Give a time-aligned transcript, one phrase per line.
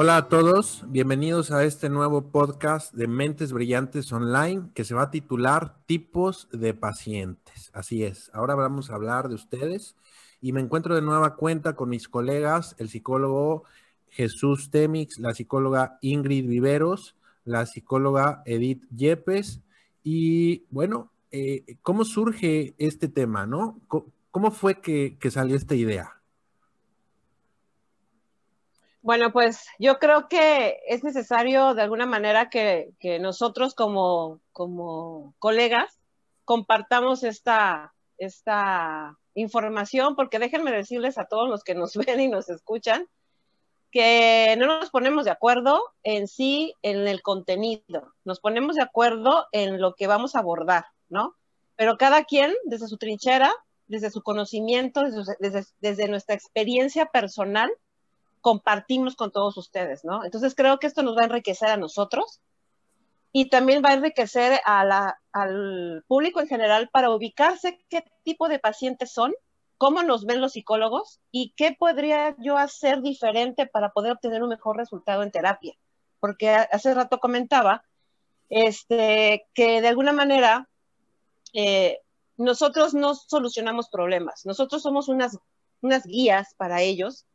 [0.00, 5.02] Hola a todos, bienvenidos a este nuevo podcast de Mentes Brillantes Online que se va
[5.02, 7.72] a titular Tipos de Pacientes.
[7.74, 9.96] Así es, ahora vamos a hablar de ustedes
[10.40, 13.64] y me encuentro de nueva cuenta con mis colegas, el psicólogo
[14.08, 19.62] Jesús Temix, la psicóloga Ingrid Viveros, la psicóloga Edith Yepes
[20.04, 23.80] y bueno, eh, ¿cómo surge este tema, no?
[24.30, 26.17] ¿Cómo fue que salió esta idea?
[29.00, 36.00] Bueno, pues yo creo que es necesario de alguna manera que, nosotros como, como, colegas
[36.44, 42.48] compartamos esta, esta información, porque déjenme decirles a todos los que nos ven y nos
[42.48, 43.08] escuchan
[43.90, 49.46] que no nos ponemos de acuerdo en sí, en el contenido, nos ponemos de acuerdo
[49.52, 51.36] en lo que vamos a abordar, ¿no?
[51.76, 53.50] Pero cada quien, desde su trinchera,
[53.86, 55.02] desde su conocimiento,
[55.40, 57.70] desde, desde nuestra experiencia personal,
[58.48, 60.24] compartimos con todos ustedes, ¿no?
[60.24, 62.40] Entonces creo que esto nos va a enriquecer a nosotros
[63.30, 69.12] y también va a enriquecer al público en general para ubicarse qué tipo de pacientes
[69.12, 69.34] son,
[69.76, 74.48] cómo nos ven los psicólogos y qué podría yo hacer diferente para poder obtener un
[74.48, 75.74] mejor resultado en terapia.
[76.18, 77.84] Porque hace rato comentaba
[78.48, 80.70] este, que de alguna manera
[81.52, 81.98] eh,
[82.38, 85.36] nosotros no solucionamos problemas, nosotros somos unas,
[85.82, 87.26] unas guías para ellos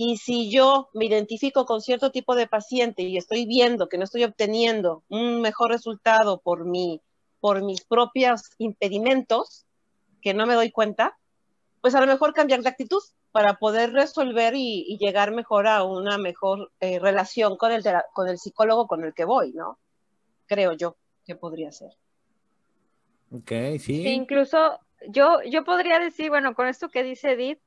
[0.00, 4.04] y si yo me identifico con cierto tipo de paciente y estoy viendo que no
[4.04, 7.02] estoy obteniendo un mejor resultado por, mi,
[7.40, 9.66] por mis propios impedimentos,
[10.22, 11.18] que no me doy cuenta,
[11.80, 16.16] pues a lo mejor cambiar de actitud para poder resolver y, llegar mejor a una
[16.16, 17.82] mejor eh, relación con el,
[18.14, 19.80] con el psicólogo con el que voy, ¿no?
[20.46, 21.90] Creo yo que podría ser.
[23.32, 24.06] Ok, sí.
[24.06, 27.58] incluso yo, yo podría decir, bueno, con esto que dice Edith,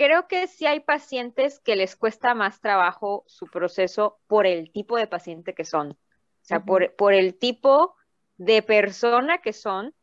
[0.00, 4.96] creo que sí hay pacientes que les cuesta más trabajo su proceso por el tipo
[4.96, 5.96] de paciente que son, o
[6.40, 7.94] sea, por, por el tipo
[8.38, 9.94] de persona que son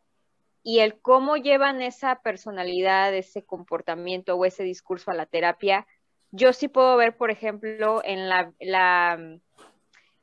[0.61, 5.87] y el cómo llevan esa personalidad, ese comportamiento o ese discurso a la terapia.
[6.29, 9.39] Yo sí puedo ver, por ejemplo, en la, la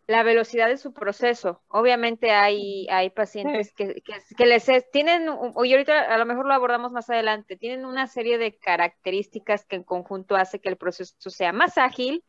[0.07, 1.63] la velocidad de su proceso.
[1.69, 4.03] Obviamente hay, hay pacientes que,
[4.37, 5.29] que, les tienen,
[5.65, 9.77] y ahorita a lo mejor lo abordamos más adelante, tienen una serie de características que
[9.77, 12.23] en conjunto hace que el proceso sea más ágil,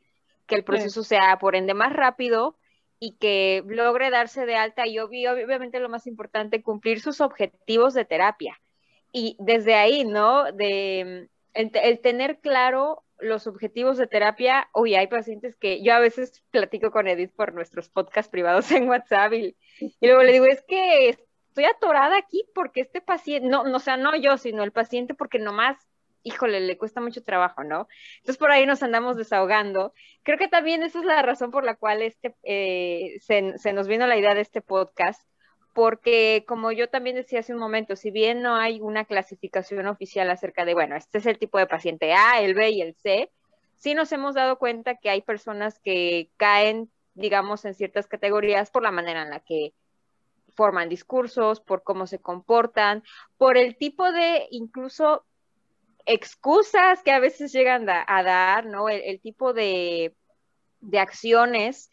[0.47, 2.57] que el proceso sea por ende más rápido
[2.99, 8.05] y que logre darse de alta y obviamente lo más importante, cumplir sus objetivos de
[8.05, 8.59] terapia.
[9.11, 10.51] Y desde ahí, ¿no?
[10.51, 16.43] De el tener claro los objetivos de terapia, uy, hay pacientes que yo a veces
[16.51, 19.57] platico con Edith por nuestros podcasts privados en WhatsApp y,
[20.01, 23.97] luego le digo, es que estoy atorada aquí porque este paciente, no, no, o sea,
[23.97, 25.77] no yo, sino el paciente porque nomás,
[26.23, 27.87] híjole, le cuesta mucho trabajo, ¿no?
[28.17, 29.93] Entonces por ahí nos andamos desahogando.
[30.23, 33.87] Creo que también esa es la razón por la cual este, eh, se, se nos
[33.87, 35.21] vino la idea de este podcast,
[35.75, 40.31] porque como yo también decía hace un momento, si bien no hay una clasificación oficial
[40.31, 43.29] acerca de, bueno, este es el tipo de paciente A, el B y el C,
[43.75, 48.83] sí nos hemos dado cuenta que hay personas que caen, digamos, en ciertas categorías por
[48.83, 49.73] la manera en la que
[50.55, 53.03] forman discursos, por cómo se comportan,
[53.37, 55.25] por el tipo de incluso
[56.05, 58.87] excusas que a veces llegan a, dar, ¿no?
[58.87, 60.15] El, tipo de,
[60.79, 61.89] de acciones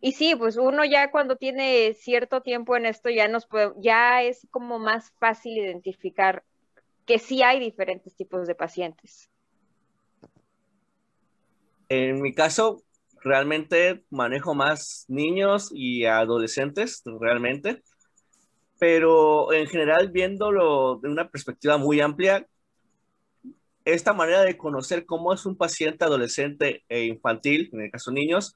[0.00, 4.22] y sí, pues uno ya cuando tiene cierto tiempo en esto ya nos puede, ya
[4.22, 6.44] es como más fácil identificar
[7.06, 9.30] que sí hay diferentes tipos de pacientes.
[11.88, 12.82] En mi caso,
[13.22, 17.82] realmente manejo más niños y adolescentes, realmente,
[18.78, 22.46] pero en general viéndolo de una perspectiva muy amplia,
[23.84, 28.20] esta manera de conocer cómo es un paciente adolescente e infantil, en el caso de
[28.20, 28.54] niños,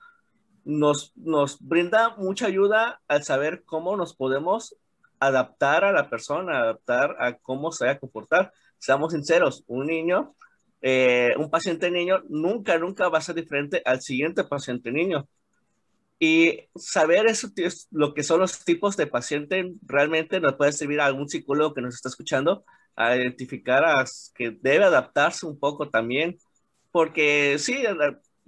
[0.64, 4.76] nos, nos brinda mucha ayuda al saber cómo nos podemos
[5.20, 8.52] adaptar a la persona, adaptar a cómo se va a comportar.
[8.78, 10.34] Seamos sinceros, un niño,
[10.80, 15.28] eh, un paciente niño nunca, nunca va a ser diferente al siguiente paciente niño.
[16.18, 17.48] Y saber eso,
[17.90, 21.80] lo que son los tipos de paciente realmente nos puede servir a algún psicólogo que
[21.80, 22.64] nos está escuchando
[22.96, 24.04] a identificar a,
[24.34, 26.38] que debe adaptarse un poco también,
[26.90, 27.82] porque sí,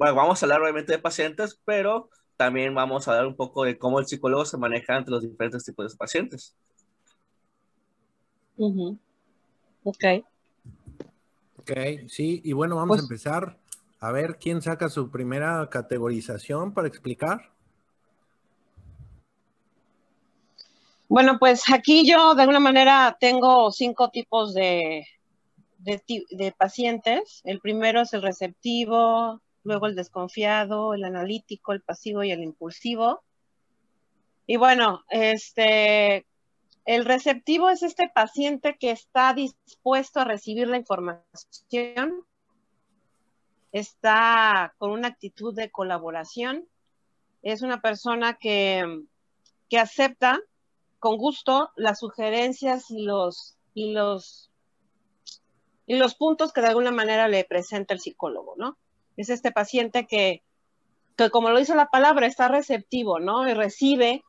[0.03, 3.79] bueno, vamos a hablar obviamente de pacientes, pero también vamos a hablar un poco de
[3.79, 6.57] cómo el psicólogo se maneja entre los diferentes tipos de pacientes.
[9.85, 10.05] Ok.
[11.57, 11.71] Ok,
[12.09, 13.57] sí, y bueno, vamos a pues empezar
[14.01, 17.53] a ver quién saca su primera categorización para explicar.
[21.09, 25.07] Bueno, pues aquí yo de alguna manera tengo cinco tipos de,
[25.79, 26.03] de,
[26.33, 27.41] de pacientes.
[27.45, 33.23] El primero es el receptivo, luego el desconfiado, el analítico, el pasivo y el impulsivo.
[34.47, 36.27] Y bueno, este,
[36.85, 42.27] el receptivo es este paciente que está dispuesto a recibir la información,
[43.71, 46.69] está con una actitud de colaboración,
[47.43, 48.85] es una persona que,
[49.69, 50.41] que acepta
[50.99, 54.51] con gusto las sugerencias y los, y los,
[55.87, 58.77] y los puntos que de alguna manera le presenta el psicólogo, ¿no?
[59.17, 60.43] Es este paciente que,
[61.17, 63.49] que como lo dice la palabra, está receptivo, ¿no?
[63.49, 64.23] Y recibe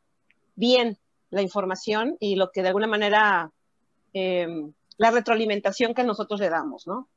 [0.56, 0.98] bien
[1.30, 3.52] la información y lo que de alguna manera
[4.14, 4.48] eh,
[4.98, 7.10] la retroalimentación que nosotros le damos, ¿no?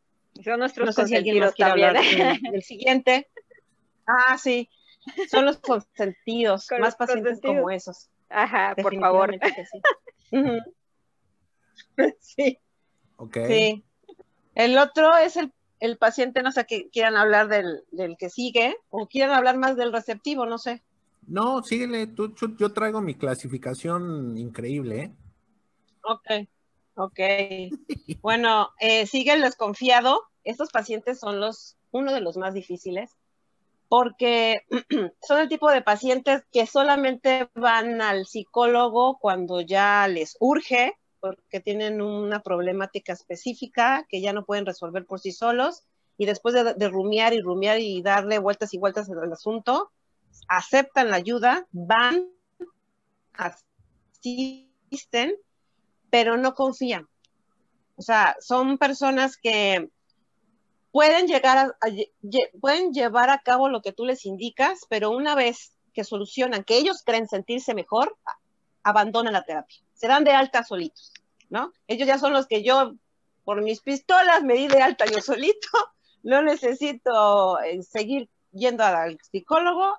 [0.42, 1.96] Son nuestros no sé si alguien más quiere hablar
[2.52, 3.28] del, siguiente.
[4.06, 4.68] Ah, sí.
[5.30, 8.10] Son los consentidos, más pacientes como esos.
[8.28, 9.34] Ajá, por favor.
[10.30, 10.42] Sí.
[12.20, 12.58] sí.
[13.16, 13.38] Ok.
[13.46, 13.84] Sí.
[14.54, 18.76] El otro es el, el paciente, no sé, que quieran hablar del, del que sigue
[18.90, 20.82] o quieran hablar más del receptivo, no sé.
[21.26, 25.12] No, síguele, tú, yo traigo mi clasificación increíble, ¿eh?
[26.02, 26.48] Ok,
[26.94, 27.20] ok.
[28.22, 30.22] bueno, eh, sigue el desconfiado.
[30.44, 33.10] Estos pacientes son los, uno de los más difíciles
[33.88, 34.62] porque
[35.22, 41.60] son el tipo de pacientes que solamente van al psicólogo cuando ya les urge, porque
[41.60, 45.84] tienen una problemática específica que ya no pueden resolver por sí solos,
[46.18, 49.90] y después de, rumiar y rumiar y darle vueltas y vueltas al asunto,
[50.48, 52.30] aceptan la ayuda, van,
[53.34, 55.36] asisten,
[56.10, 57.06] pero no confían.
[57.96, 59.90] O sea, son personas que
[60.90, 61.76] pueden llegar a,
[62.60, 66.78] pueden llevar a cabo lo que tú les indicas, pero una vez que solucionan, que
[66.78, 68.16] ellos creen sentirse mejor,
[68.88, 69.78] abandonan la terapia.
[69.94, 71.12] Se dan de alta solitos,
[71.48, 71.72] ¿no?
[71.86, 72.94] Ellos ya son los que yo,
[73.44, 75.68] por mis pistolas, me di de alta yo solito,
[76.22, 79.98] no necesito eh, seguir yendo al psicólogo,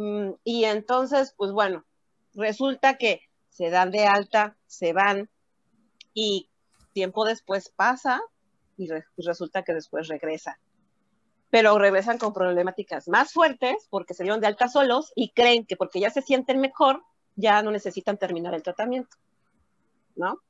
[0.00, 1.84] Mm, y entonces, pues bueno,
[2.32, 3.20] resulta que
[3.50, 5.28] se dan de alta, se van
[6.14, 6.48] y
[6.94, 8.22] tiempo después pasa
[8.78, 8.88] y,
[9.18, 10.58] resulta que después regresa.
[11.50, 15.76] Pero regresan con problemáticas más fuertes porque se dieron de alta solos y creen que
[15.76, 17.02] porque ya se sienten mejor,
[17.36, 19.16] ya no necesitan terminar el tratamiento.
[20.16, 20.40] ¿No?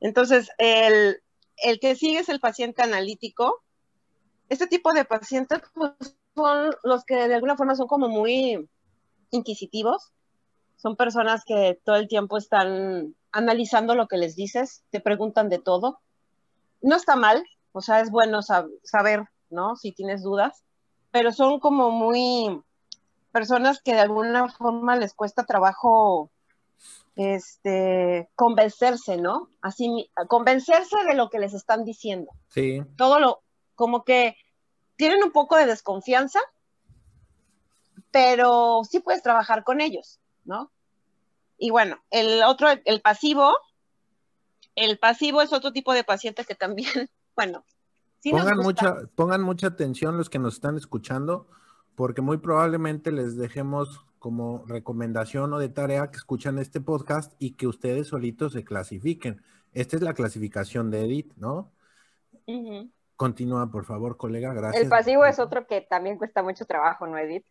[0.00, 1.22] Entonces, el,
[1.58, 3.62] el que sigue es el paciente analítico.
[4.48, 8.68] Este tipo de pacientes, pues son los que de alguna forma son como muy
[9.30, 10.12] inquisitivos.
[10.76, 15.58] Son personas que todo el tiempo están analizando lo que les dices, te preguntan de
[15.58, 16.00] todo.
[16.82, 19.76] No está mal, o sea, es bueno saber, ¿no?
[19.76, 20.62] Si tienes dudas,
[21.10, 22.62] pero son como muy
[23.34, 26.30] personas que de alguna forma les cuesta trabajo
[27.16, 29.48] este convencerse, ¿no?
[29.60, 32.30] Así convencerse de lo que les están diciendo.
[32.48, 32.80] Sí.
[32.96, 33.42] Todo lo
[33.74, 34.36] como que
[34.94, 36.38] tienen un poco de desconfianza,
[38.12, 40.70] pero sí puedes trabajar con ellos, ¿no?
[41.58, 43.52] Y bueno, el otro, el pasivo,
[44.76, 46.86] el pasivo es otro tipo de paciente que también,
[47.36, 47.64] bueno,
[48.20, 51.48] sí pongan mucha, pongan mucha atención los que nos están escuchando,
[51.94, 57.56] porque muy probablemente les dejemos como recomendación o de tarea que escuchan este podcast y
[57.56, 59.42] que ustedes solitos se clasifiquen.
[59.72, 61.70] Esta es la clasificación de Edith, ¿no?
[63.16, 64.82] Continúa, por favor, colega, gracias.
[64.82, 67.44] El pasivo es otro que también cuesta mucho trabajo, ¿no, Edith?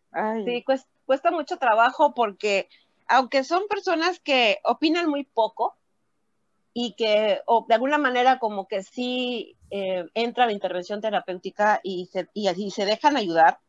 [0.46, 0.66] Sí,
[1.06, 2.68] cuesta, mucho trabajo porque
[3.08, 5.76] aunque son personas que opinan muy poco
[6.74, 12.28] y que de alguna manera como que sí eh, entra la intervención terapéutica y, se,
[12.34, 13.60] y, se dejan ayudar,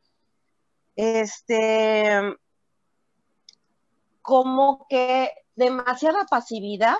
[0.96, 2.36] este,
[4.22, 6.96] como que demasiada pasividad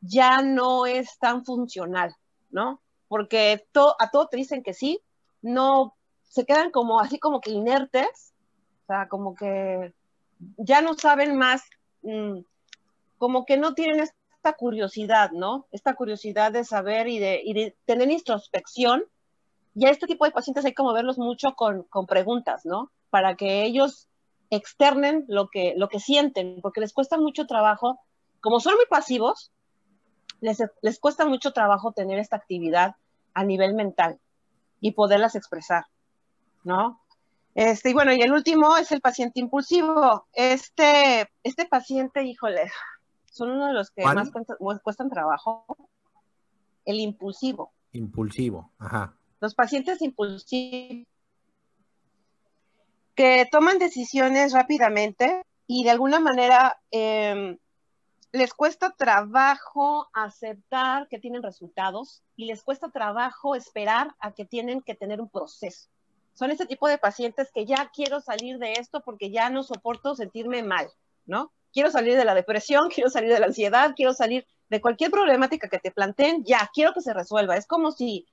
[0.00, 2.14] ya no es tan funcional,
[2.50, 2.80] ¿no?
[3.08, 3.66] porque
[3.98, 5.00] a todo te dicen que sí,
[5.42, 8.34] no, se quedan como así como que inertes,
[8.84, 9.94] o sea, como que
[10.58, 11.62] ya no saben más,
[12.02, 12.40] mm,
[13.18, 15.66] como que no tienen esta curiosidad, ¿no?
[15.70, 19.04] Esta curiosidad de saber y de, tener introspección.
[19.78, 22.90] Y a este tipo de pacientes hay como verlos mucho con, con preguntas, ¿no?
[23.10, 24.08] Para que ellos
[24.48, 28.00] externen lo que, lo que sienten, porque les cuesta mucho trabajo,
[28.40, 29.52] como son muy pasivos,
[30.40, 32.96] les, cuesta mucho trabajo tener esta actividad
[33.34, 34.18] a nivel mental
[34.80, 35.84] y poderlas expresar,
[36.64, 37.02] ¿no?
[37.54, 40.26] Este, y bueno, y el último es el paciente impulsivo.
[40.32, 42.70] Este, este paciente, híjole,
[43.30, 44.30] son uno de los que más
[44.82, 45.66] cuestan, trabajo.
[46.86, 47.72] El impulsivo.
[47.92, 49.14] Impulsivo, ajá.
[49.46, 51.06] Los pacientes impulsivos
[53.14, 57.56] que toman decisiones rápidamente y de alguna manera eh,
[58.32, 64.82] les cuesta trabajo aceptar que tienen resultados y les cuesta trabajo esperar a que tienen
[64.82, 65.90] que tener un proceso.
[66.34, 70.16] son ese tipo de pacientes que ya quiero salir de esto porque ya no soporto
[70.16, 70.90] sentirme mal,
[71.24, 71.52] ¿no?
[71.72, 75.68] Quiero salir de la depresión, quiero salir de la ansiedad, quiero salir de cualquier problemática
[75.68, 77.56] que te planteen, ya, quiero que se resuelva.
[77.56, 78.26] Es como si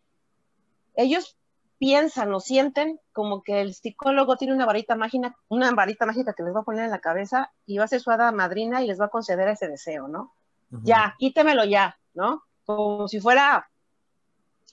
[0.95, 1.37] ellos
[1.77, 6.43] piensan o sienten como que el psicólogo tiene una varita mágica, una varita mágica que
[6.43, 8.87] les va a poner en la cabeza y va a ser su hada madrina y
[8.87, 10.33] les va a conceder ese deseo, ¿no?
[10.81, 12.43] Ya, quítemelo ya, ¿no?
[12.65, 13.69] Como si fuera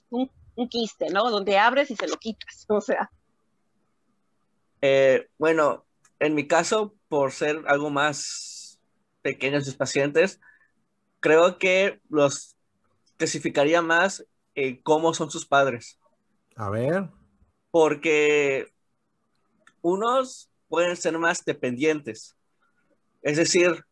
[0.09, 0.31] un,
[0.69, 1.29] quiste, ¿no?
[1.29, 3.11] Donde abres y se lo quitas, o sea.
[4.81, 5.85] Eh, bueno,
[6.19, 8.79] en mi caso, por ser algo más
[9.21, 10.39] pequeños sus pacientes,
[11.19, 12.55] creo que los
[13.17, 14.25] clasificaría más
[14.55, 15.99] eh, cómo son sus padres.
[16.55, 17.09] A ver.
[17.71, 18.67] Porque
[19.81, 22.35] unos pueden ser más dependientes.
[23.21, 23.85] Es decir,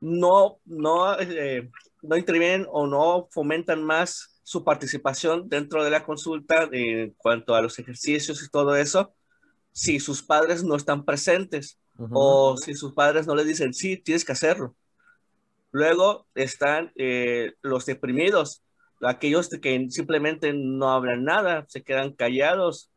[0.00, 1.70] no, no, eh,
[2.02, 7.62] no intervienen o no fomentan más su participación dentro de la consulta en cuanto a
[7.62, 9.14] los ejercicios y todo eso,
[9.70, 11.78] si sus padres no están presentes
[12.10, 14.74] o si sus padres no le dicen, sí, tienes que hacerlo.
[15.70, 18.62] Luego están eh, los deprimidos,
[19.02, 22.90] aquellos que simplemente no hablan nada, se quedan callados.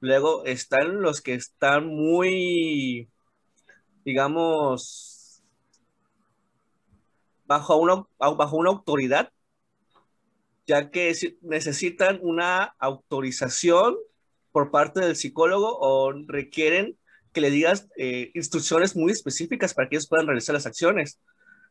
[0.00, 3.08] Luego están los que están muy,
[4.04, 5.42] digamos,
[7.44, 9.30] bajo una, bajo una autoridad,
[10.66, 13.96] ya que necesitan una autorización
[14.52, 16.96] por parte del psicólogo o requieren
[17.32, 21.18] que le digas eh, instrucciones muy específicas para que ellos puedan realizar las acciones.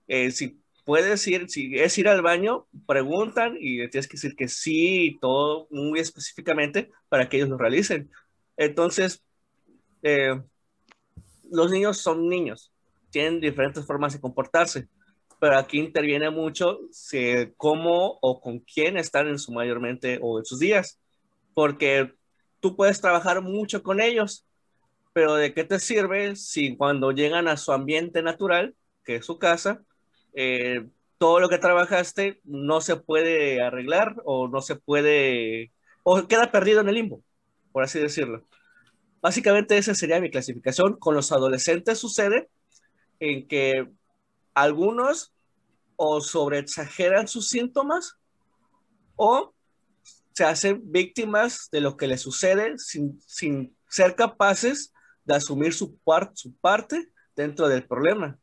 [0.07, 4.47] Eh, si puedes ir, si es ir al baño, preguntan y tienes que decir que
[4.47, 8.09] sí, todo muy específicamente para que ellos lo realicen.
[8.57, 9.23] Entonces,
[10.03, 10.41] eh,
[11.49, 12.71] los niños son niños,
[13.09, 14.87] tienen diferentes formas de comportarse,
[15.39, 16.79] pero aquí interviene mucho
[17.57, 20.99] cómo o con quién están en su mayormente o en sus días,
[21.53, 22.13] porque
[22.59, 24.45] tú puedes trabajar mucho con ellos,
[25.13, 29.39] pero ¿de qué te sirve si cuando llegan a su ambiente natural, que es su
[29.39, 29.83] casa,
[30.33, 35.71] eh, todo lo que trabajaste no se puede arreglar o no se puede,
[36.03, 37.23] o queda perdido en el limbo,
[37.71, 38.47] por así decirlo.
[39.21, 40.97] Básicamente esa sería mi clasificación.
[40.97, 42.49] Con los adolescentes sucede
[43.19, 43.87] en que
[44.55, 45.33] algunos
[45.95, 48.17] o sobreexageran sus síntomas
[49.15, 49.53] o
[50.33, 54.91] se hacen víctimas de lo que les sucede sin, sin ser capaces
[55.23, 55.99] de asumir su,
[56.33, 58.39] su parte dentro del problema.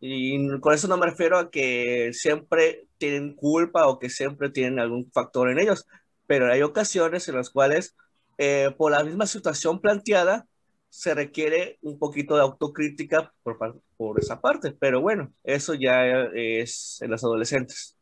[0.00, 4.78] Y con eso no me refiero a que siempre tienen culpa o que siempre tienen
[4.78, 5.86] algún factor en ellos,
[6.26, 7.96] pero hay ocasiones en las cuales
[8.36, 10.46] eh, por la misma situación planteada
[10.88, 13.58] se requiere un poquito de autocrítica por,
[13.96, 17.96] por esa parte, pero bueno, eso ya es en los adolescentes.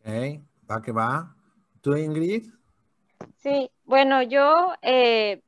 [0.00, 1.34] Ok, va que va.
[1.80, 2.50] ¿Tú, Ingrid?
[3.36, 5.40] Sí, bueno, yo eh,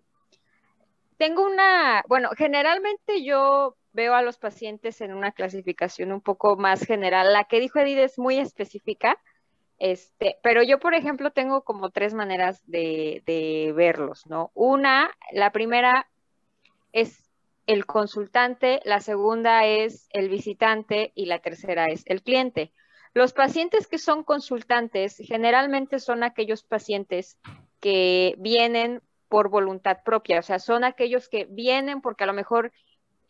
[1.18, 6.82] tengo una, bueno, generalmente yo veo a los pacientes en una clasificación un poco más
[6.82, 7.32] general.
[7.32, 9.18] La que dijo Edith es muy específica,
[9.80, 14.50] este, pero yo, por ejemplo, tengo como tres maneras de, verlos, ¿no?
[14.54, 16.06] Una, la primera
[16.92, 17.30] es
[17.66, 22.72] el consultante, la segunda es el visitante y la tercera es el cliente.
[23.14, 27.38] Los pacientes que son consultantes generalmente son aquellos pacientes
[27.80, 32.72] que vienen por voluntad propia, o sea, son aquellos que vienen porque a lo mejor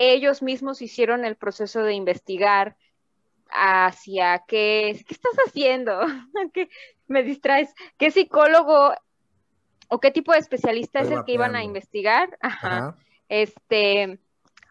[0.00, 2.74] ellos mismos hicieron el proceso de investigar
[3.50, 6.00] hacia qué, ¿qué estás haciendo?
[6.54, 6.70] ¿Qué
[7.06, 7.74] me distraes?
[7.98, 8.94] ¿Qué psicólogo
[9.88, 12.30] o qué tipo de especialista es el que iban a investigar?
[12.40, 12.96] Ajá.
[13.28, 14.18] Este,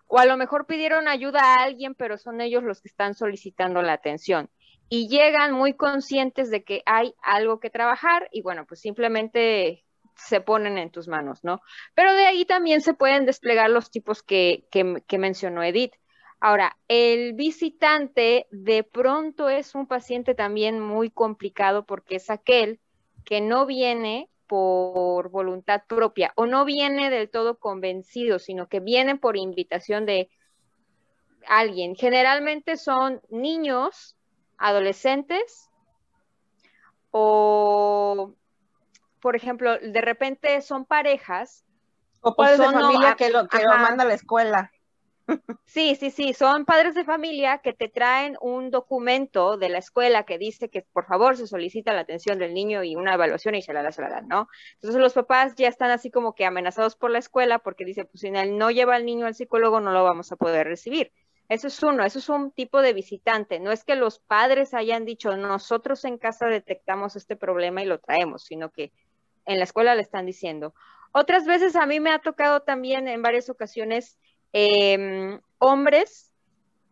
[0.07, 3.83] o a lo mejor pidieron ayuda a alguien, pero son ellos los que están solicitando
[3.83, 4.49] la atención.
[4.89, 9.85] Y llegan muy conscientes de que hay algo que trabajar y bueno, pues simplemente
[10.19, 11.61] se ponen en tus manos, ¿no?
[11.95, 15.93] Pero de ahí también se pueden desplegar los tipos que, que, mencionó Edith.
[16.39, 22.79] Ahora, el visitante de pronto es un paciente también muy complicado porque es aquel
[23.25, 29.19] que no viene por voluntad propia o no viene del todo convencido, sino que vienen
[29.19, 30.29] por invitación de
[31.47, 31.95] alguien.
[31.95, 34.15] Generalmente son niños,
[34.57, 35.69] adolescentes
[37.11, 38.33] o
[39.21, 41.65] por ejemplo, de repente son parejas.
[42.21, 44.71] O padres de familia que, lo, que lo manda a la escuela.
[45.65, 50.23] Sí, sí, sí, son padres de familia que te traen un documento de la escuela
[50.23, 53.61] que dice que por favor se solicita la atención del niño y una evaluación y
[53.61, 54.47] se la da, se la dan, ¿no?
[54.75, 58.21] Entonces los papás ya están así como que amenazados por la escuela porque dice, pues
[58.21, 61.11] si él no lleva al niño al psicólogo no lo vamos a poder recibir.
[61.49, 63.59] Eso es uno, eso es un tipo de visitante.
[63.59, 67.99] No es que los padres hayan dicho, nosotros en casa detectamos este problema y lo
[67.99, 68.91] traemos, sino que
[69.49, 70.73] en la escuela le están diciendo.
[71.11, 74.19] Otras veces a mí me ha tocado también en varias ocasiones
[74.53, 76.31] em, hombres,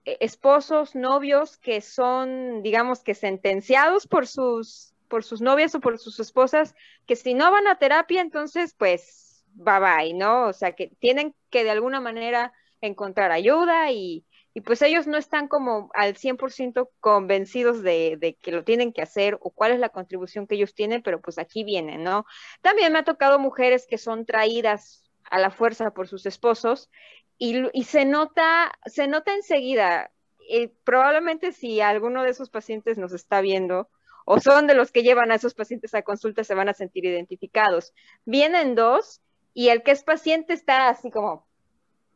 [0.06, 6.00] e, esposos, novios que son, digamos que sentenciados por sus, por sus novias o por
[6.00, 10.48] sus esposas, que si no van a terapia, entonces pues bye bye, ¿no?
[10.48, 14.26] O sea, que tienen que de alguna manera encontrar ayuda y,
[14.58, 19.38] y pues ellos no están como al 100% convencidos de, que lo tienen que hacer
[19.40, 22.26] o cuál es la contribución que ellos tienen, pero pues aquí vienen, ¿no?
[22.62, 26.90] También me ha tocado mujeres que son traídas a la fuerza por sus esposos
[27.38, 30.10] y, se nota, se nota enseguida,
[30.40, 33.92] y probablemente si alguno de esos pacientes nos está viendo,
[34.26, 37.06] o son de los que llevan a esos pacientes a consulta, se van a sentir
[37.06, 37.94] identificados.
[38.26, 39.22] Vienen dos
[39.54, 41.46] y el que es paciente está así como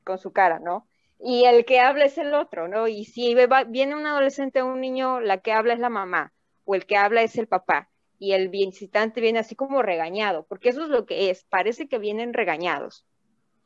[0.03, 0.88] con su cara, ¿no?
[1.24, 2.88] Y el que habla es el otro, ¿no?
[2.88, 3.36] Y si
[3.68, 6.34] viene un adolescente o un niño, la que habla es la mamá
[6.66, 10.70] o el que habla es el papá y el visitante viene así como regañado, porque
[10.70, 13.06] eso es lo que es, parece que vienen regañados.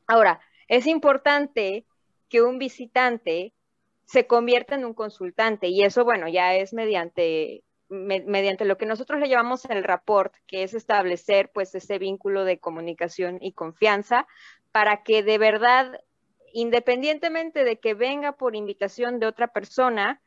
[0.07, 1.85] Ahora, es importante
[2.29, 3.53] que un visitante
[4.05, 9.19] se convierta en un consultante y eso, bueno, ya es mediante, mediante lo que nosotros
[9.19, 14.27] le llamamos el rapport, que es establecer pues ese vínculo de comunicación y confianza
[14.71, 15.99] para que de verdad
[16.55, 20.21] independientemente de que venga por invitación de otra persona,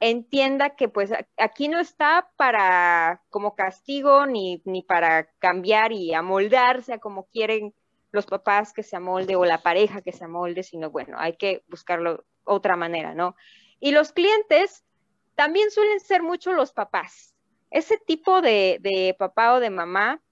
[0.00, 6.94] entienda que pues aquí no está para como castigo ni, ni para cambiar y amoldarse
[6.94, 7.74] a como quieren
[8.10, 11.62] los papás que se amolde o la pareja que se amolde, sino bueno, hay que
[11.68, 13.36] buscarlo otra manera, ¿no?
[13.80, 14.82] Y los clientes
[15.34, 17.34] también suelen ser mucho los papás.
[17.70, 20.22] Ese tipo de, de papá o de mamá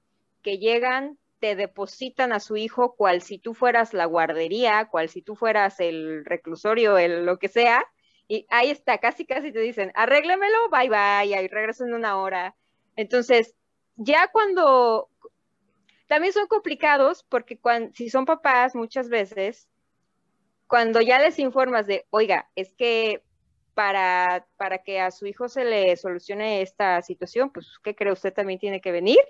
[0.43, 5.23] que llegan te depositan a su hijo cual si tú fueras la guardería, cual si
[5.23, 7.85] tú fueras el reclusorio, el lo que sea,
[8.29, 12.55] y ahí está, casi casi te dicen, arréglemelo, bye bye, ahí regreso en una hora.
[12.97, 13.55] Entonces,
[13.97, 15.09] ya cuando,
[16.07, 17.59] también son complicados porque
[17.95, 19.69] si son papás muchas veces,
[20.67, 23.23] cuando ya les informas de, oiga, es que
[23.73, 28.35] para, para que a su hijo se le solucione esta situación, pues, ¿qué cree usted
[28.35, 29.21] también tiene que venir?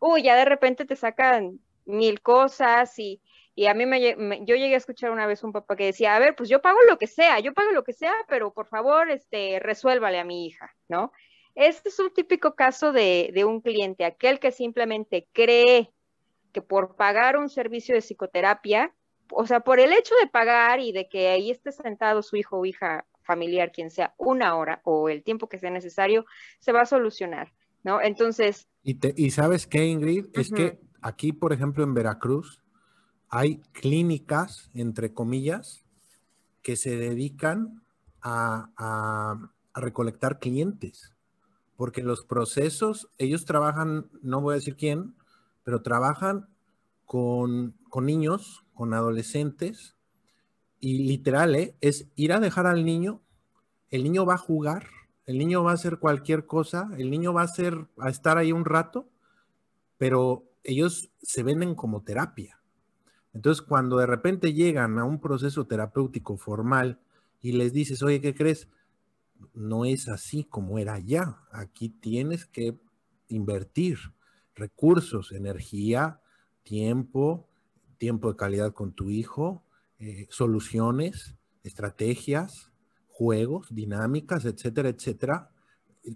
[0.00, 3.20] Uy, ya de repente te sacan mil cosas y,
[3.68, 4.00] a mí me,
[4.46, 6.78] yo llegué a escuchar una vez un papá que decía, a ver, pues yo pago
[6.88, 10.46] lo que sea, yo pago lo que sea, pero por favor, este, resuélvale a mi
[10.46, 11.12] hija, ¿no?
[11.54, 15.92] Este es un típico caso de, de un cliente, aquel que simplemente cree
[16.52, 18.94] que por pagar un servicio de psicoterapia,
[19.30, 22.58] o sea, por el hecho de pagar y de que ahí esté sentado su hijo
[22.58, 26.24] o hija familiar, quien sea, una hora o el tiempo que sea necesario,
[26.58, 27.52] se va a solucionar.
[27.82, 28.00] ¿No?
[28.00, 28.66] Entonces...
[28.82, 32.62] Y, sabes qué, Ingrid, es que aquí, por ejemplo, en Veracruz,
[33.28, 35.84] hay clínicas, entre comillas,
[36.62, 37.82] que se dedican
[38.22, 41.14] a, recolectar clientes,
[41.76, 45.14] porque los procesos, ellos trabajan, no voy a decir quién,
[45.62, 46.48] pero trabajan
[47.06, 49.96] con, con niños, con adolescentes,
[50.80, 51.76] y literal, ¿eh?
[51.80, 53.22] es ir a dejar al niño,
[53.90, 54.88] el niño va a jugar,
[55.30, 58.50] el niño va a hacer cualquier cosa, el niño va a, hacer, a estar ahí
[58.50, 59.08] un rato,
[59.96, 62.60] pero ellos se venden como terapia.
[63.32, 66.98] Entonces, cuando de repente llegan a un proceso terapéutico formal
[67.40, 68.68] y les dices, oye, ¿qué crees?
[69.54, 71.38] No es así como era ya.
[71.52, 72.80] Aquí tienes que
[73.28, 73.98] invertir
[74.56, 76.20] recursos, energía,
[76.64, 77.48] tiempo,
[77.98, 79.62] tiempo de calidad con tu hijo,
[80.00, 82.69] eh, soluciones, estrategias,
[83.20, 85.50] juegos, dinámicas, etcétera, etcétera,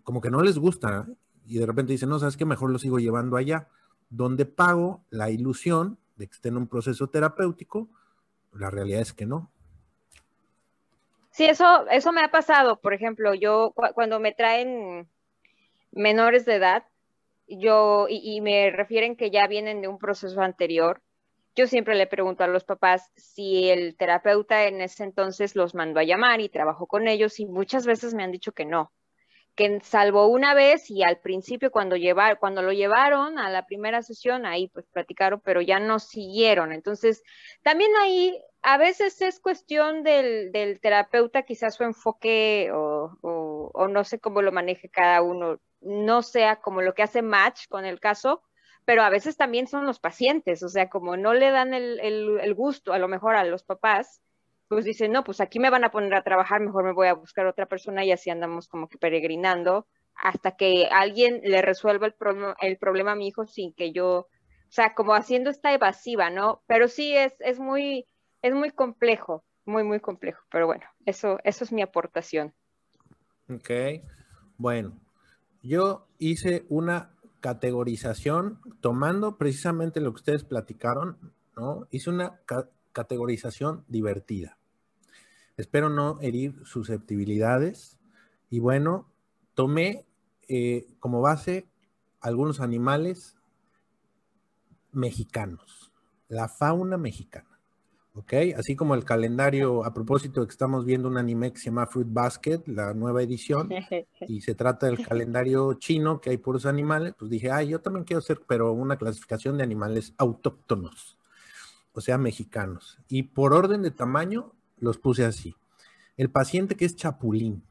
[0.05, 1.07] como que no les gusta
[1.45, 3.69] y de repente dicen, no, sabes que mejor lo sigo llevando allá,
[4.09, 7.91] donde pago la ilusión de que esté en un proceso terapéutico,
[8.55, 9.51] la realidad es que no.
[11.31, 12.81] Sí, eso, eso me ha pasado.
[12.81, 15.07] Por ejemplo, yo cuando me traen
[15.93, 16.85] menores de edad,
[17.47, 21.03] yo, y, me refieren que ya vienen de un proceso anterior,
[21.55, 26.01] yo siempre le pregunto a los papás si el terapeuta en ese entonces los mandó
[26.01, 28.93] a llamar y trabajó con ellos y muchas veces me han dicho que no,
[29.55, 34.03] que salvo una vez y al principio cuando, llevar, cuando lo llevaron a la primera
[34.03, 36.73] sesión, ahí pues platicaron, pero ya no siguieron.
[36.73, 37.23] Entonces,
[37.63, 44.19] también ahí a veces es cuestión del, terapeuta, quizás su enfoque o, o no sé
[44.19, 48.43] cómo lo maneje cada uno, no sea como lo que hace match con el caso,
[48.85, 52.93] pero a veces también son los pacientes, o sea, como no le dan el, gusto
[52.93, 54.21] a lo mejor a los papás,
[54.69, 57.15] pues dicen, no, pues aquí me van a poner a trabajar, mejor me voy a
[57.15, 62.15] buscar otra persona y así andamos como que peregrinando hasta que alguien le resuelva el,
[62.61, 64.29] el problema a mi hijo sin que yo, o
[64.69, 66.63] sea, como haciendo esta evasiva, ¿no?
[66.67, 68.07] Pero sí es, es muy,
[68.43, 72.55] es muy complejo, muy, muy complejo, pero bueno, eso, eso es mi aportación.
[73.49, 73.71] Ok,
[74.57, 74.99] bueno,
[75.63, 77.14] yo hice una
[77.45, 81.19] categorización tomando precisamente lo que ustedes platicaron,
[81.55, 81.87] ¿no?
[81.91, 82.41] Hice una
[82.95, 84.57] categorización divertida.
[85.59, 87.99] Espero no herir susceptibilidades.
[88.49, 89.13] Y bueno,
[89.53, 90.07] tomé
[90.49, 91.69] eh, como base
[92.19, 93.37] algunos animales
[94.93, 95.93] mexicanos,
[96.29, 97.54] la fauna mexicana.
[98.15, 98.33] ¿Ok?
[98.57, 101.87] Así como el calendario, a propósito de que estamos viendo un anime que se llama
[101.87, 103.69] Fruit Basket, la nueva edición,
[104.29, 108.05] y se trata del calendario chino, que hay puros animales, pues dije, ay, yo también
[108.05, 111.19] quiero hacer, pero una clasificación de animales autóctonos,
[111.93, 112.99] o sea, mexicanos.
[113.09, 115.57] Y por orden de tamaño, los puse así.
[116.17, 117.65] El paciente que es chapulín.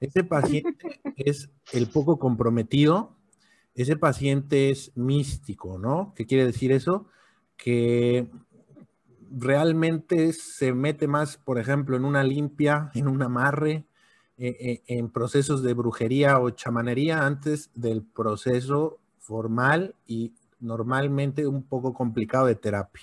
[0.00, 3.14] Ese paciente es el poco comprometido,
[3.74, 6.14] ese paciente es místico, ¿no?
[6.16, 7.08] ¿Qué quiere decir eso?
[7.58, 8.30] Que
[9.38, 13.84] realmente se mete más, por ejemplo, en una limpia, en un amarre,
[14.38, 21.62] eh, eh, en procesos de brujería o chamanería antes del proceso formal y normalmente un
[21.62, 23.02] poco complicado de terapia.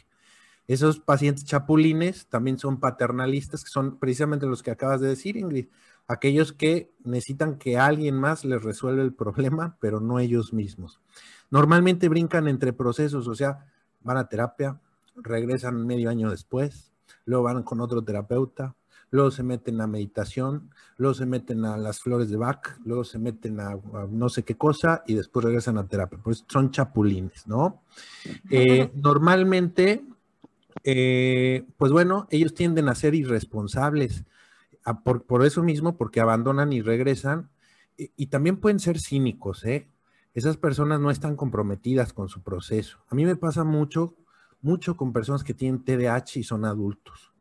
[0.68, 5.68] Esos pacientes chapulines también son paternalistas, que son precisamente los que acabas de decir, Ingrid,
[6.08, 11.00] aquellos que necesitan que alguien más les resuelva el problema, pero no ellos mismos.
[11.52, 13.66] Normalmente brincan entre procesos, o sea,
[14.02, 14.80] van a terapia,
[15.16, 16.92] regresan medio año después,
[17.26, 18.76] luego van con otro terapeuta,
[19.14, 23.20] luego se meten a meditación, luego se meten a las flores de Bach, luego se
[23.20, 23.78] meten a,
[24.10, 26.20] no sé qué cosa y después regresan a terapia.
[26.24, 27.84] Pues son chapulines, ¿no?
[28.50, 30.04] Eh, normalmente,
[30.84, 34.24] eh, pues bueno, ellos tienden a ser irresponsables.
[35.04, 37.50] por, eso mismo, porque abandonan y regresan,
[37.96, 39.88] y, y también pueden ser cínicos, ¿eh?
[40.34, 42.98] Esas personas no están comprometidas con su proceso.
[43.10, 44.16] A mí me pasa mucho
[44.64, 47.34] mucho con personas que tienen TDAH y son adultos.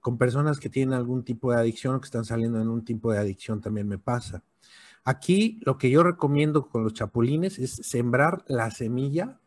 [0.00, 3.10] Con personas que tienen algún tipo de adicción o que están saliendo en un tipo
[3.10, 4.44] de adicción también me pasa.
[5.04, 9.40] Aquí lo que yo recomiendo con los chapulines es sembrar la semilla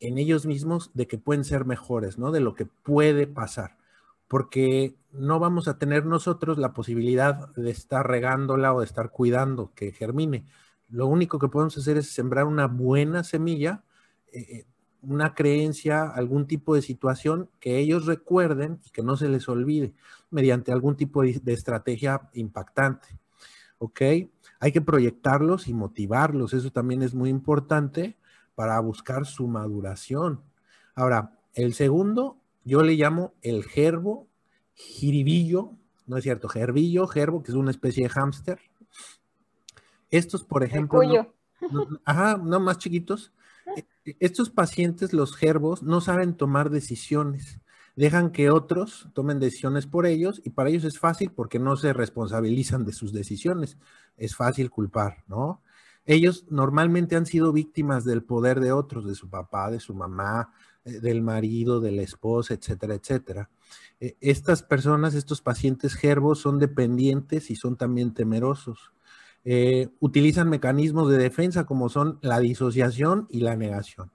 [0.00, 2.32] en ellos mismos de que pueden ser mejores, ¿no?
[2.32, 3.76] De lo que puede pasar.
[4.28, 9.72] Porque no vamos a tener nosotros la posibilidad de estar regándola o de estar cuidando
[9.74, 10.46] que germine.
[10.88, 13.84] Lo único que podemos hacer es sembrar una buena semilla
[14.32, 14.66] eh, eh,
[15.02, 19.92] una creencia, algún tipo de situación que ellos recuerden y que no se les olvide
[20.30, 23.08] mediante algún tipo de, estrategia impactante.
[23.78, 24.00] ¿Ok?
[24.60, 26.54] Hay que proyectarlos y motivarlos.
[26.54, 28.16] Eso también es muy importante
[28.54, 30.40] para buscar su maduración.
[30.94, 34.28] Ahora, el segundo, yo le llamo el gerbo,
[34.74, 35.72] jiribillo,
[36.06, 38.60] no es cierto, gerbillo, gerbo, que es una especie de hámster.
[40.10, 41.00] Estos, por ejemplo,
[42.04, 43.32] ajá, no más chiquitos,
[44.04, 47.60] estos pacientes, los gerbos, no saben tomar decisiones.
[47.94, 51.92] Dejan que otros tomen decisiones por ellos y para ellos es fácil porque no se
[51.92, 53.76] responsabilizan de sus decisiones.
[54.16, 55.62] Es fácil culpar, ¿no?
[56.04, 60.52] Ellos normalmente han sido víctimas del poder de otros, de su papá, de su mamá,
[60.84, 63.50] eh, del marido, de la esposa, etcétera, etcétera.
[64.00, 68.92] E, estas personas, estos pacientes gerbos son dependientes y son también temerosos.
[69.44, 74.12] Eh, utilizan mecanismos de defensa como son la disociación y la negación.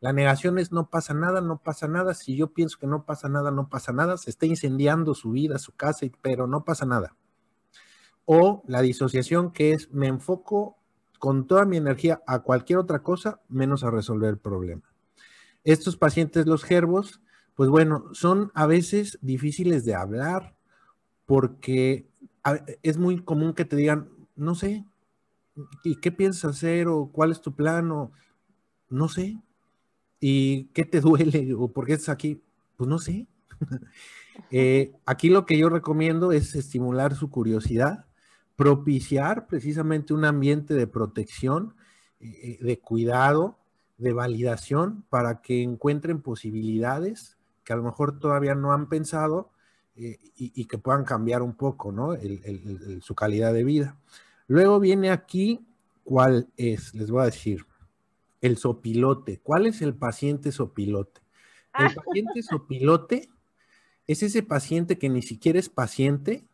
[0.00, 2.14] La negación es no pasa nada, no pasa nada.
[2.14, 4.16] Si yo pienso que no pasa nada, no pasa nada.
[4.16, 7.16] Se está incendiando su vida, su casa, pero no pasa nada.
[8.24, 10.76] O la disociación que es me enfoco
[11.18, 14.82] con toda mi energía a cualquier otra cosa menos a resolver el problema.
[15.64, 17.20] Estos pacientes, los gerbos,
[17.56, 20.54] pues bueno, son a veces difíciles de hablar
[21.26, 22.08] porque
[22.82, 24.84] es muy común que te digan, no sé.
[25.84, 27.88] ¿Y qué piensas hacer o cuál es tu plan
[28.88, 29.38] no sé?
[30.20, 32.42] ¿Y qué te duele o por qué estás aquí?
[32.76, 33.26] Pues no sé.
[34.52, 38.06] Eh, aquí lo que yo recomiendo es estimular su curiosidad,
[38.54, 41.74] propiciar precisamente un ambiente de protección,
[42.20, 43.58] eh, de cuidado,
[43.98, 49.50] de validación para que encuentren posibilidades que a lo mejor todavía no han pensado
[49.96, 52.16] eh, y, que puedan cambiar un poco ¿no?
[53.02, 53.96] su calidad de vida.
[54.48, 55.60] Luego viene aquí,
[56.04, 56.94] ¿cuál es?
[56.94, 57.66] Les voy a decir,
[58.40, 59.38] el sopilote.
[59.42, 61.20] ¿Cuál es el paciente sopilote?
[61.78, 63.28] El paciente sopilote
[64.06, 66.44] es ese paciente que ni siquiera es paciente,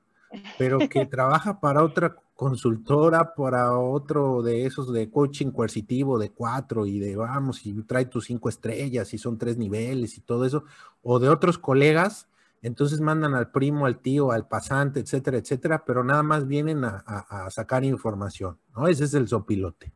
[0.59, 6.85] pero que trabaja para otra consultora, para otro de esos de coaching coercitivo de cuatro
[6.85, 10.65] y de vamos, y trae tus cinco estrellas y son tres niveles y todo eso,
[11.03, 12.27] o de otros colegas
[12.65, 17.47] entonces mandan al primo, al tío, al pasante, etcétera, etcétera, pero nada más vienen a,
[17.51, 18.89] sacar información, ¿no?
[18.89, 19.93] Ese es el sopilote.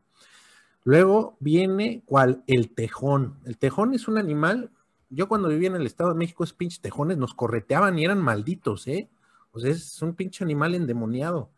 [0.83, 3.39] Luego viene cuál, el tejón.
[3.43, 4.69] El tejón es un animal,
[5.09, 8.21] yo cuando vivía en el Estado de México, esos pinches tejones nos correteaban y eran
[8.21, 9.09] malditos, ¿eh?
[9.51, 11.49] O sea, es un pinche animal endemoniado.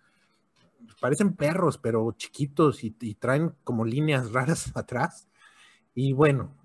[1.02, 5.28] parecen perros, pero chiquitos y traen como líneas raras atrás.
[5.94, 6.56] Y bueno,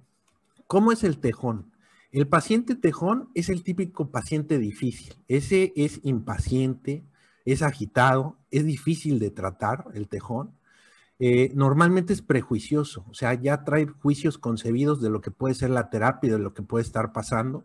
[0.68, 1.72] ¿cómo es el tejón?
[2.12, 5.14] El paciente tejón es el típico paciente difícil.
[5.28, 7.04] Ese es impaciente,
[7.44, 10.52] es agitado, es difícil de tratar, el tejón.
[11.18, 15.70] Eh, normalmente es prejuicioso, o sea, ya trae juicios concebidos de lo que puede ser
[15.70, 17.64] la terapia, de lo que puede estar pasando.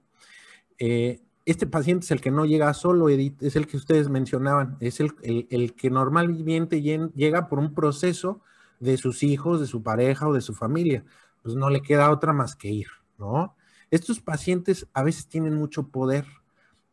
[0.80, 4.78] Eh, este paciente es el que no llega solo, Edith, es el que ustedes mencionaban,
[4.80, 8.42] es el, el que normalmente llega por un proceso
[8.80, 11.04] de sus hijos, de su pareja o de su familia.
[11.42, 13.56] Pues no le queda otra más que ir, ¿no?
[13.92, 16.26] Estos pacientes a veces tienen mucho poder,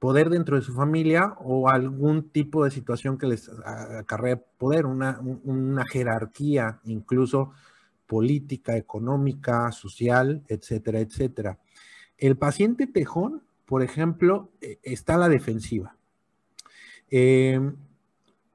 [0.01, 5.21] poder dentro de su familia o algún tipo de situación que les acarrea poder, una,
[5.91, 7.53] jerarquía incluso
[8.09, 11.59] política, económica, social, etcétera, etcétera.
[12.17, 15.95] El paciente tejón, por ejemplo, eh, está a la defensiva.
[17.11, 17.77] Em,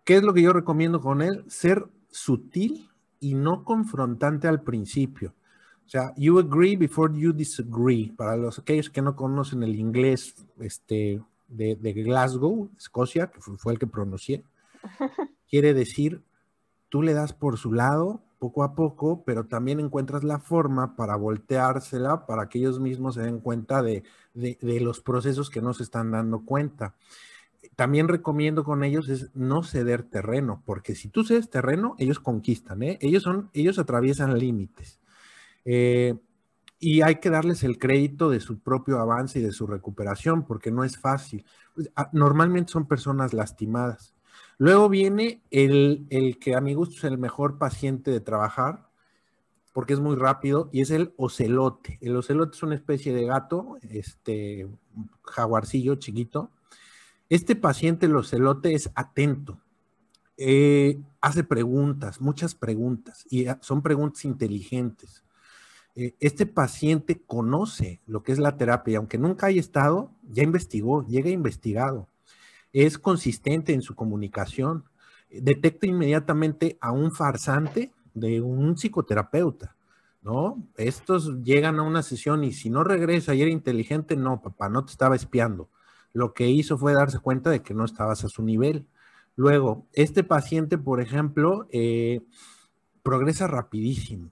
[0.03, 1.45] ¿Qué es lo que yo recomiendo con él?
[1.47, 2.89] Ser sutil
[3.21, 5.34] y no confrontante al principio.
[5.86, 8.12] O sea, you agree before you disagree.
[8.15, 13.80] Para los aquellos que no conocen el inglés este, de, Glasgow, Escocia, que fue, el
[13.80, 14.43] que pronuncié,
[15.50, 16.24] quiere decir,
[16.89, 21.15] tú le das por su lado poco a poco, pero también encuentras la forma para
[21.15, 25.84] volteársela para que ellos mismos se den cuenta de, de los procesos que no se
[25.84, 26.96] están dando cuenta
[27.76, 32.84] también recomiendo con ellos es no ceder terreno, porque si tú cedes terreno, ellos conquistan,
[32.84, 32.98] ¿eh?
[33.02, 35.00] ellos son, ellos atraviesan límites.
[35.65, 36.15] Eh,
[36.80, 40.69] y hay que darles el crédito de su propio avance y de su recuperación, porque
[40.69, 41.45] no es fácil.
[41.73, 44.13] Pues, ah, normalmente son personas lastimadas.
[44.58, 48.89] Luego viene el, el, que a mi gusto es el mejor paciente de trabajar,
[49.71, 51.97] porque es muy rápido, y es el ocelote.
[52.02, 54.67] El ocelote es una especie de gato, este
[55.23, 56.52] jaguarcillo chiquito.
[57.30, 59.60] Este paciente, el ocelote, es atento.
[60.36, 65.23] Eh, hace preguntas, muchas preguntas, y ah, son preguntas inteligentes.
[65.95, 71.06] Eh, este paciente conoce lo que es la terapia, aunque nunca haya estado, ya investigó,
[71.06, 72.08] llega investigado,
[72.71, 74.86] es consistente en su comunicación,
[75.29, 79.75] detecta inmediatamente a un farsante de un psicoterapeuta,
[80.21, 80.63] ¿no?
[80.77, 84.86] Estos llegan a una sesión y si no regresa y era inteligente, no, papá, no
[84.86, 85.69] te estaba espiando.
[86.13, 88.86] Lo que hizo fue darse cuenta de que no estabas a su nivel.
[89.36, 92.21] Luego, este paciente, por ejemplo, eh,
[93.01, 94.32] progresa rapidísimo.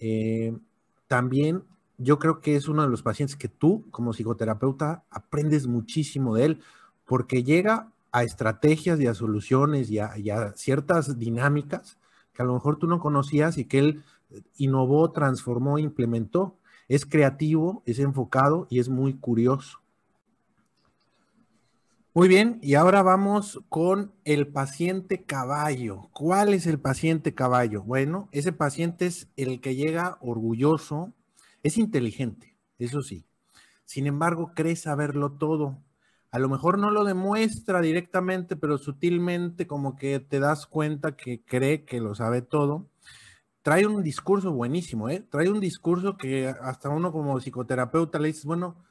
[0.00, 0.56] Eh,
[1.08, 1.64] también
[1.98, 6.44] yo creo que es uno de los pacientes que tú, como psicoterapeuta, aprendes muchísimo de
[6.44, 6.60] él,
[7.04, 11.98] porque llega a estrategias y a soluciones y a, ciertas dinámicas
[12.32, 14.04] que a lo mejor tú no conocías y que él
[14.56, 16.56] innovó, transformó, implementó.
[16.86, 19.80] Es creativo, es enfocado y es muy curioso.
[22.18, 26.08] Muy bien, y ahora vamos con el paciente caballo.
[26.12, 27.84] ¿Cuál es el paciente caballo?
[27.84, 31.12] Bueno, ese paciente es el que llega orgulloso,
[31.62, 33.24] es inteligente, eso sí.
[33.84, 35.78] Sin embargo, cree saberlo todo.
[36.32, 41.44] A lo mejor no lo demuestra directamente, pero sutilmente como que te das cuenta que
[41.44, 42.90] cree que lo sabe todo.
[43.62, 45.24] Trae un discurso buenísimo, ¿eh?
[45.30, 48.87] Trae un discurso que hasta uno como psicoterapeuta le dices, bueno,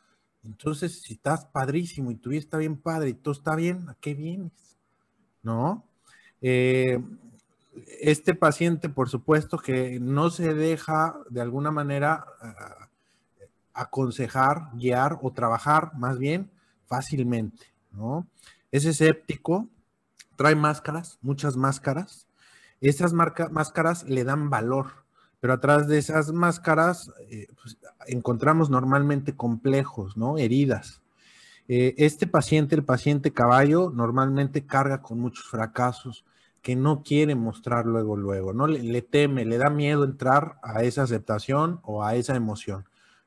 [0.48, 3.96] entonces, si estás padrísimo y tu vida está bien padre y todo está bien, ¿a
[3.96, 4.78] qué vienes?
[5.44, 5.84] ¿No?
[6.42, 7.04] Eh,
[8.00, 12.26] este paciente, por supuesto, que no se deja de alguna manera
[13.74, 16.50] aconsejar, guiar o trabajar más bien
[16.88, 18.26] fácilmente, ¿no?
[18.72, 19.68] Es escéptico,
[20.38, 22.26] trae máscaras, muchas máscaras.
[22.80, 25.06] Esas máscaras le dan valor,
[25.40, 30.38] pero atrás de esas máscaras eh, pues, encontramos normalmente complejos, ¿no?
[30.38, 31.02] Heridas.
[31.68, 36.26] Eh, este paciente, el paciente caballo, normalmente carga con muchos fracasos
[36.62, 38.68] que no quiere mostrar luego, luego, ¿no?
[38.68, 42.86] Le, teme, le da miedo entrar a esa aceptación o a esa emoción,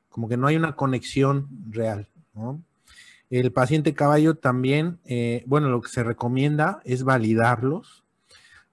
[0.09, 2.63] como que no hay una conexión real, ¿no?
[3.29, 8.00] El paciente caballo también, eh, bueno, lo que se recomienda es validarlos,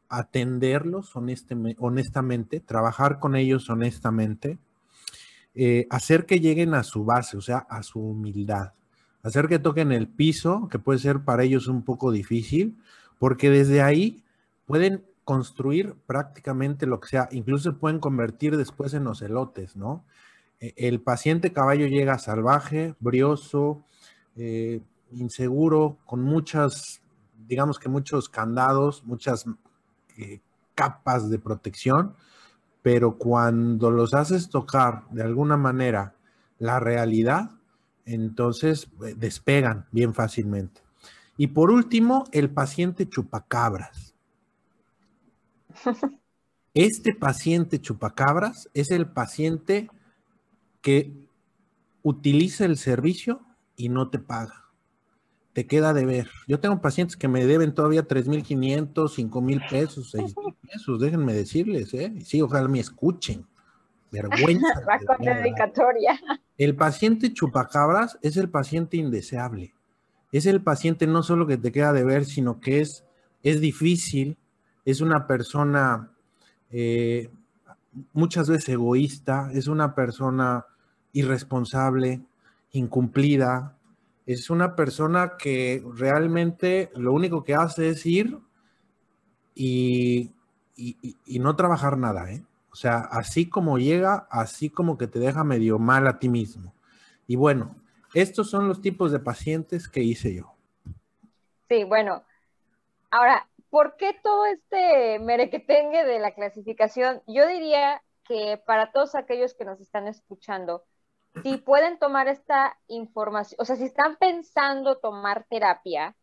[0.09, 4.59] atenderlos honestamente, trabajar con ellos honestamente,
[5.55, 8.73] eh, hacer que lleguen a su base, o sea, a su humildad,
[9.23, 12.79] hacer que toquen el piso, que puede ser para ellos un poco difícil,
[13.19, 14.23] porque desde ahí
[14.67, 20.05] pueden construir prácticamente lo que sea, incluso se pueden convertir después en ocelotes, ¿no?
[20.61, 23.85] E, el paciente caballo llega salvaje, brioso,
[24.37, 24.81] eh,
[25.13, 27.03] inseguro, con muchas,
[27.47, 29.47] digamos que muchos candados, muchas
[30.19, 30.41] eh,
[30.75, 32.15] capas de protección,
[32.83, 36.15] pero cuando los haces tocar de alguna manera
[36.59, 37.51] la realidad,
[38.05, 40.83] entonces eh, despegan bien fácilmente.
[41.37, 44.15] Y por último, el paciente chupacabras.
[46.75, 49.91] Este paciente chupacabras es el paciente
[50.81, 51.13] que
[52.03, 53.41] utiliza el servicio
[53.75, 54.68] y no te paga.
[55.59, 56.31] Te queda de ver.
[56.47, 62.15] Yo tengo pacientes que me deben todavía 3.500, 5.000 pesos, 6.000 pesos, déjenme decirles, ¿eh?
[62.25, 63.45] Sí, ojalá me escuchen.
[64.13, 64.69] Vergüenza.
[65.19, 66.17] dedicatoria.
[66.57, 69.75] El paciente chupacabras es el paciente indeseable.
[70.31, 73.05] Es el paciente no solo que te queda de ver, sino que es,
[73.43, 74.37] es difícil,
[74.85, 76.13] es una persona
[76.71, 77.31] eh,
[78.13, 80.67] muchas veces egoísta, es una persona
[81.13, 82.21] irresponsable,
[82.71, 83.75] incumplida,
[84.33, 88.39] es una persona que realmente lo único que hace es ir
[89.55, 90.33] y,
[90.77, 92.45] y no trabajar nada, ¿eh?
[92.71, 96.75] O sea, así como llega, así como que te deja medio mal a ti mismo.
[97.27, 97.75] Y bueno,
[98.15, 100.55] estos son los tipos de pacientes que hice yo.
[101.69, 102.23] Sí, bueno.
[103.11, 107.23] Ahora, ¿por qué todo este merequetengue de la clasificación?
[107.27, 110.85] Yo diría que para todos aquellos que nos están escuchando,
[111.43, 116.15] si pueden tomar esta información, o sea, si están pensando tomar terapia,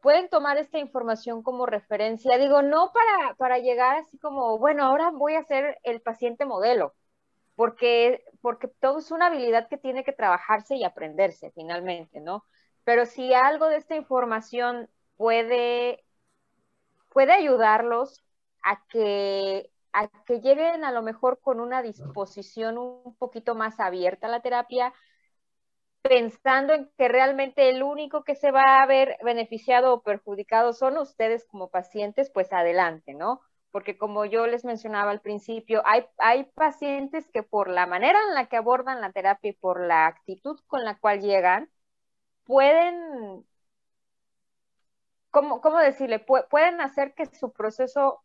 [0.00, 2.38] pueden tomar esta información como referencia.
[2.38, 6.94] Digo, no para, para llegar así como, bueno, ahora voy a ser el paciente modelo,
[7.54, 12.44] porque, porque todo es una habilidad que tiene que trabajarse y aprenderse finalmente, ¿no?
[12.84, 16.04] Pero si algo de esta información puede,
[17.10, 18.22] puede ayudarlos
[18.62, 24.26] a que, a que lleguen a lo mejor con una disposición un poquito más abierta
[24.26, 24.92] a la terapia,
[26.02, 30.98] pensando en que realmente el único que se va a ver beneficiado o perjudicado son
[30.98, 33.40] ustedes como pacientes, pues adelante, ¿no?
[33.70, 38.34] Porque como yo les mencionaba al principio, hay, hay pacientes que por la manera en
[38.34, 41.70] la que abordan la terapia y por la actitud con la cual llegan,
[42.44, 43.44] pueden,
[45.30, 46.18] ¿cómo, cómo decirle?
[46.20, 48.22] pueden hacer que su proceso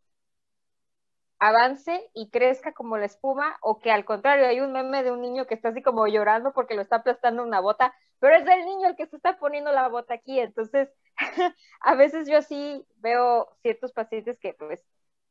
[1.48, 5.22] avance y crezca como la espuma o que al contrario hay un meme de un
[5.22, 8.66] niño que está así como llorando porque lo está aplastando una bota, pero es el
[8.66, 10.90] niño el que se está poniendo la bota aquí, entonces
[11.82, 14.84] a veces yo así veo ciertos pacientes que pues,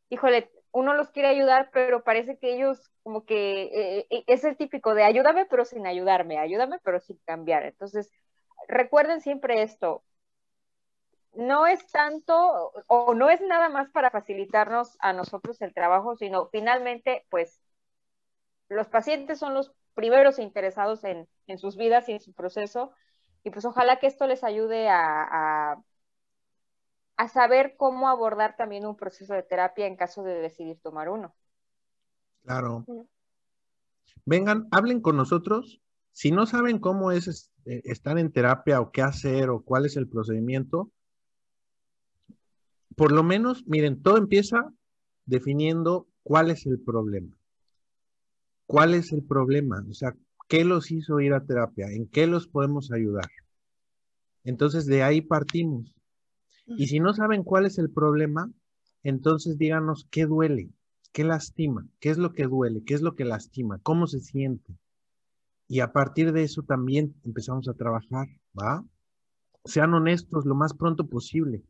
[0.08, 4.56] híjole, uno los quiere ayudar, pero parece que ellos como que eh, eh, es el
[4.56, 8.10] típico de ayúdame pero sin ayudarme, ayúdame pero sin cambiar, entonces
[8.68, 10.04] recuerden siempre esto,
[11.36, 16.48] no es tanto o no es nada más para facilitarnos a nosotros el trabajo, sino
[16.48, 17.60] finalmente, pues,
[18.68, 22.92] los pacientes son los primeros interesados en, sus vidas y en su proceso,
[23.42, 25.76] y pues ojalá que esto les ayude a,
[27.16, 31.34] a, saber cómo abordar también un proceso de terapia en caso de decidir tomar uno.
[32.42, 32.84] Claro.
[34.24, 35.80] Vengan, hablen con nosotros.
[36.12, 39.96] Si no saben cómo es eh, estar en terapia o qué hacer o cuál es
[39.96, 40.90] el procedimiento,
[42.96, 44.72] por lo menos, miren, todo empieza
[45.26, 47.36] definiendo cuál es el problema.
[48.66, 49.84] ¿Cuál es el problema?
[49.88, 50.16] O sea,
[50.48, 51.88] ¿qué los hizo ir a terapia?
[51.90, 53.28] ¿En qué los podemos ayudar?
[54.44, 55.94] Entonces, de ahí partimos.
[56.66, 58.50] Y si no saben cuál es el problema,
[59.02, 60.70] entonces díganos qué duele,
[61.12, 64.74] qué lastima, qué es lo que duele, qué es lo que lastima, cómo se siente.
[65.68, 68.28] Y a partir de eso también empezamos a trabajar,
[68.58, 68.84] ¿va?
[69.64, 71.62] Sean honestos lo más pronto posible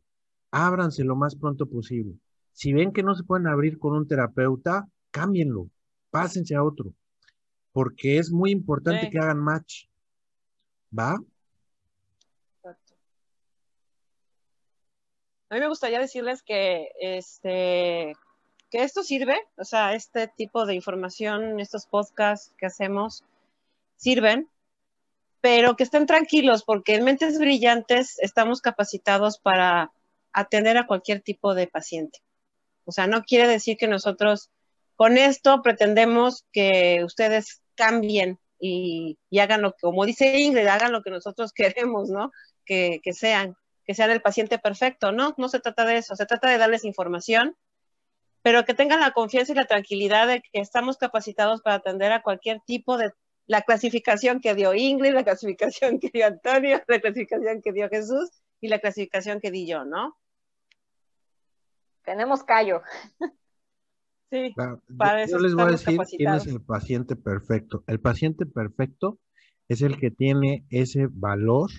[0.55, 2.15] ábranse lo más pronto posible.
[2.53, 5.69] Si ven que no se pueden abrir con un terapeuta, cámbienlo,
[6.11, 6.93] pásense a otro,
[7.73, 9.87] porque es muy importante que hagan match.
[10.97, 11.19] ¿Va?
[15.49, 18.13] A mí me gustaría decirles que este
[18.71, 23.25] que esto sirve, o sea, este tipo de información, estos podcasts que hacemos
[23.97, 24.49] sirven,
[25.41, 29.91] pero que estén tranquilos porque en Mentes Brillantes estamos capacitados para
[30.35, 32.19] atender a cualquier tipo de paciente.
[32.83, 34.51] O sea, no quiere decir que nosotros
[34.95, 41.01] con esto pretendemos que ustedes cambien y, hagan lo que, como dice Ingrid, hagan lo
[41.01, 42.31] que nosotros queremos, ¿no?
[42.65, 45.33] Que, sean, que sean el paciente perfecto, ¿no?
[45.37, 47.55] No se trata de eso, se trata de darles información,
[48.41, 52.21] pero que tengan la confianza y la tranquilidad de que estamos capacitados para atender a
[52.21, 53.11] cualquier tipo de
[53.47, 58.31] la clasificación que dio Ingrid, la clasificación que dio Antonio, la clasificación que dio Jesús
[58.61, 60.17] y la clasificación que di yo, ¿no?
[62.05, 62.81] Tenemos callo.
[64.31, 67.83] Sí, yo, les voy a decir quién es el paciente perfecto.
[67.87, 69.19] El paciente perfecto
[69.67, 71.69] es el que tiene ese valor,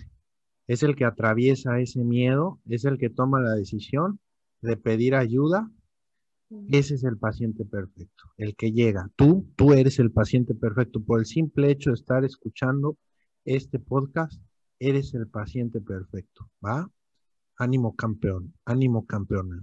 [0.66, 4.20] es el que atraviesa ese miedo, es el que toma la decisión
[4.62, 5.70] de pedir ayuda.
[6.70, 9.10] Ese es el paciente perfecto, el que llega.
[9.16, 11.02] Tú, tú eres el paciente perfecto.
[11.02, 12.96] Por el simple hecho de estar escuchando
[13.44, 14.40] este podcast,
[14.78, 16.88] eres el paciente perfecto, ¿va?
[17.56, 19.60] Ánimo campeón, ánimo campeona.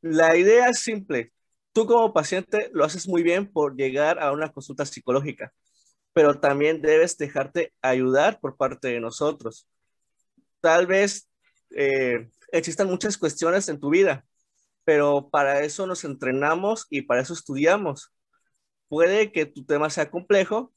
[0.00, 1.32] La idea es simple.
[1.72, 5.52] Tú como paciente lo haces muy bien por llegar a una consulta psicológica,
[6.12, 9.68] pero también debes dejarte ayudar por parte de nosotros.
[10.60, 11.28] Tal vez
[11.70, 14.24] eh, existan muchas cuestiones en tu vida,
[14.84, 18.12] pero para eso nos entrenamos y para eso estudiamos.
[18.88, 20.72] Puede que tu tema sea complejo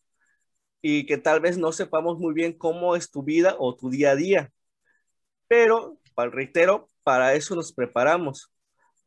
[0.81, 4.11] y que tal vez no sepamos muy bien cómo es tu vida o tu día
[4.11, 4.51] a día,
[5.51, 8.53] pero, reitero, para eso nos preparamos.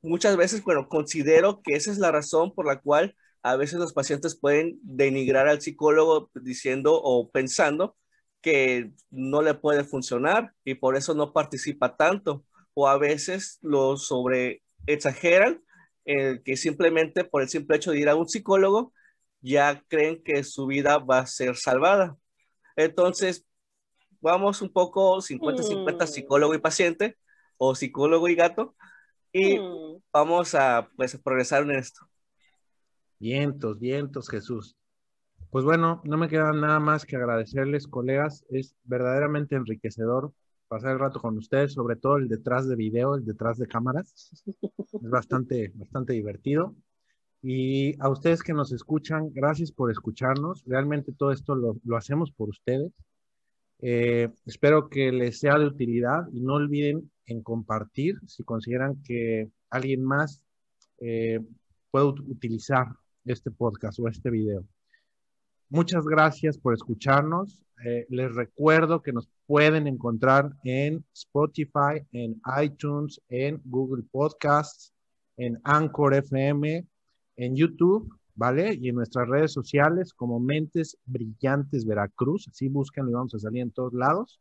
[0.04, 3.94] Muchas veces, bueno, considero que esa es la razón por la cual a veces los
[3.94, 7.96] pacientes pueden denigrar al psicólogo diciendo o pensando
[8.42, 12.44] que no le puede funcionar y por eso no participa tanto.
[12.74, 15.62] O a veces lo sobre exageran,
[16.04, 18.92] eh, que simplemente por el simple hecho de ir a un psicólogo
[19.40, 22.18] ya creen que su vida va a ser salvada.
[22.76, 23.46] Entonces,
[24.20, 26.06] vamos un poco 50-50 mm.
[26.08, 27.16] psicólogo y paciente
[27.56, 28.76] o psicólogo y gato
[29.34, 30.00] y mm.
[30.12, 32.08] vamos a pues progresar en esto.
[33.18, 34.76] Vientos, vientos, Jesús.
[35.50, 38.44] Pues bueno, no me queda nada más que agradecerles, colegas.
[38.48, 40.32] Es verdaderamente enriquecedor
[40.68, 44.44] pasar el rato con ustedes, sobre todo el detrás de video, el detrás de cámaras.
[44.44, 46.74] Es bastante, bastante divertido.
[47.42, 50.64] Y a ustedes que nos escuchan, gracias por escucharnos.
[50.64, 52.92] Realmente todo esto lo, lo hacemos por ustedes.
[53.80, 59.50] Eh, espero que les sea de utilidad y no olviden en compartir si consideran que
[59.70, 60.40] alguien más
[60.98, 61.40] eh,
[61.90, 62.86] puede utilizar
[63.24, 64.64] este podcast o este video.
[65.68, 67.60] Muchas gracias por escucharnos.
[67.84, 74.92] Eh, les recuerdo que nos pueden encontrar en Spotify, en iTunes, en Google Podcasts,
[75.36, 76.86] en Anchor FM,
[77.36, 78.74] en YouTube ¿vale?
[78.80, 83.62] Y en nuestras redes sociales como Mentes Brillantes Veracruz, así buscan y vamos a salir
[83.62, 84.40] en todos lados.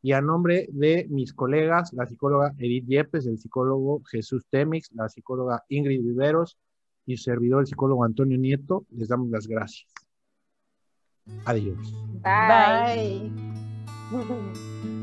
[0.00, 5.08] Y a nombre de mis colegas, la psicóloga Edith Yepes, el psicólogo Jesús Temix, la
[5.08, 6.56] psicóloga Ingrid Viveros
[7.04, 9.92] y su servidor, el psicólogo Antonio Nieto, les damos las gracias.
[11.44, 11.94] Adiós.
[12.22, 13.32] Bye.